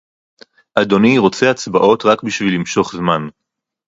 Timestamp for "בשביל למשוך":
2.23-2.95